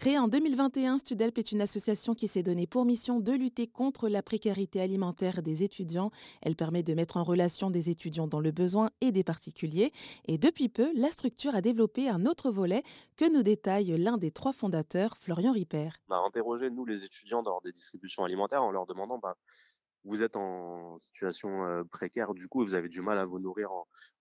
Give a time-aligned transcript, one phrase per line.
[0.00, 4.08] Créée en 2021, Studelp est une association qui s'est donnée pour mission de lutter contre
[4.08, 6.10] la précarité alimentaire des étudiants.
[6.40, 9.92] Elle permet de mettre en relation des étudiants dans le besoin et des particuliers.
[10.24, 12.82] Et depuis peu, la structure a développé un autre volet
[13.18, 15.90] que nous détaille l'un des trois fondateurs, Florian Ripper.
[16.08, 19.36] On a interrogé, nous, les étudiants, dans des distributions alimentaires en leur demandant bah,
[20.04, 23.70] vous êtes en situation euh, précaire, du coup, vous avez du mal à vous nourrir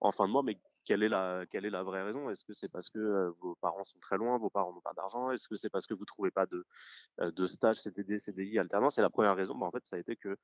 [0.02, 0.44] en, fin de mois,
[0.90, 1.04] quelle
[1.66, 2.30] est la vraie raison?
[2.30, 5.32] Est-ce que c'est parce que vos parents sont très loin, vos parents n'ont pas d'argent?
[5.32, 8.96] Est-ce que c'est parce que vous trouvez pas de stage CDD, CDI, alternance?
[8.96, 9.56] C'est la première raison.
[9.56, 10.36] Bah, en fait, ça a été que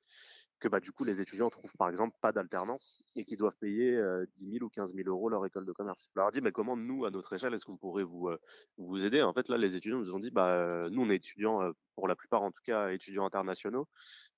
[0.68, 4.26] bah du coup les étudiants trouvent par exemple pas d'alternance et qu'ils doivent payer euh,
[4.38, 6.10] 10 000 ou 15 000 euros leur école de commerce.
[6.16, 8.30] Je leur dit mais comment nous à notre échelle est-ce qu'on pourrait vous
[8.78, 9.22] vous aider?
[9.22, 11.62] En fait là les étudiants nous ont dit bah nous on est étudiants
[11.96, 13.88] pour la plupart en tout cas étudiants internationaux.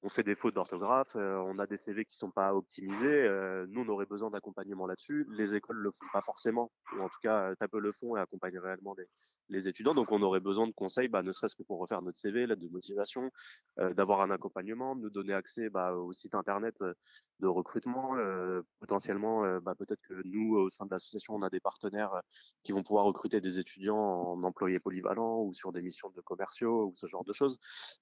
[0.03, 3.29] On fait des fautes d'orthographe, on a des CV qui sont pas optimisés.
[3.69, 5.27] nous on aurait besoin d'accompagnement là-dessus.
[5.29, 8.95] Les écoles le pas forcément, ou en tout cas peu le font et accompagnent réellement
[9.49, 9.93] les, étudiants.
[9.93, 12.59] Donc on aurait besoin de conseils, bah, ne serait-ce que pour refaire notre CV, l'aide
[12.59, 13.31] de motivation,
[13.79, 16.93] euh, d'avoir un accompagnement, de nous donner accès bah, au site internet euh,
[17.39, 18.17] de recrutement.
[18.17, 22.13] Euh, potentiellement, euh, bah, peut-être que nous, au sein de l'association, on a des partenaires
[22.13, 22.21] euh,
[22.63, 26.87] qui vont pouvoir recruter des étudiants en employés polyvalents ou sur des missions de commerciaux
[26.87, 27.46] ou ce genre de choses.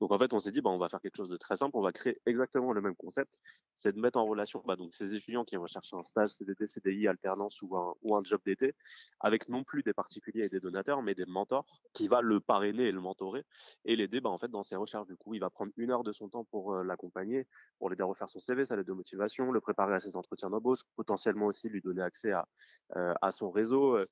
[0.01, 1.71] Donc en fait, on s'est dit, bah, on va faire quelque chose de très simple,
[1.75, 3.37] on va créer exactement le même concept,
[3.75, 7.07] c'est de mettre en relation bah, donc ces étudiants qui recherchent un stage CDD, CDI,
[7.07, 8.73] alternance ou un, ou un job d'été,
[9.19, 12.83] avec non plus des particuliers et des donateurs, mais des mentors qui va le parrainer
[12.87, 13.43] et le mentorer
[13.85, 15.07] et l'aider bah, en fait dans ses recherches.
[15.07, 17.47] Du coup, il va prendre une heure de son temps pour l'accompagner,
[17.79, 20.49] pour l'aider à refaire son CV, ça l'aide de motivation le préparer à ses entretiens
[20.49, 22.47] d'embauche, potentiellement aussi lui donner accès à,
[22.95, 23.97] euh, son réseau.
[23.97, 24.05] Euh,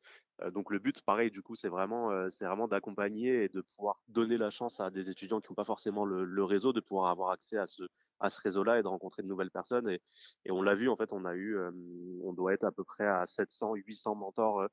[0.51, 4.01] donc le but, pareil, du coup, c'est vraiment, euh, c'est vraiment d'accompagner et de pouvoir
[4.07, 7.31] donner la chance à des étudiants qui n'ont pas forcément le, réseau de pouvoir avoir
[7.31, 7.83] accès à ce,
[8.43, 9.89] réseau-là et de rencontrer de nouvelles personnes.
[9.89, 10.01] Et,
[10.49, 11.57] on l'a vu, en fait, on a eu,
[12.23, 14.67] on doit être à peu près à 700, 800 mentors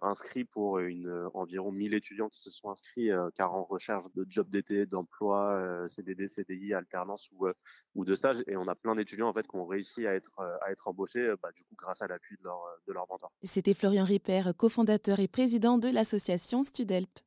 [0.00, 4.48] inscrits pour une environ 1000 étudiants qui se sont inscrits, car en recherche de job
[4.48, 7.48] d'été, d'emploi, CDD, CDI, alternance ou,
[7.94, 8.42] ou de stage.
[8.46, 11.34] Et on a plein d'étudiants en fait qui ont réussi à être, à être embauchés
[11.42, 13.30] bah, du coup, grâce à l'appui de leur, de leur mentor.
[13.42, 17.25] C'était Florian Ripper, cofondateur et président de l'association Studelp.